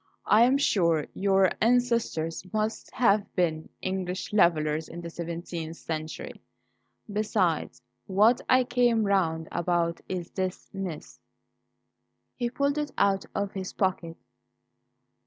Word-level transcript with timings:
I'm 0.25 0.57
sure 0.57 1.05
your 1.13 1.51
ancestors 1.61 2.43
must 2.51 2.91
have 2.95 3.35
been 3.35 3.69
English 3.83 4.33
Levellers 4.33 4.87
in 4.89 4.99
the 5.01 5.11
seventeenth 5.11 5.77
century. 5.77 6.41
Besides, 7.13 7.83
what 8.07 8.41
I 8.49 8.63
came 8.63 9.03
round 9.03 9.47
about 9.51 10.01
is 10.09 10.31
this 10.31 10.71
MS." 10.73 11.19
He 12.35 12.49
pulled 12.49 12.79
it 12.79 12.89
out 12.97 13.25
of 13.35 13.51
his 13.51 13.73
pocket. 13.73 14.17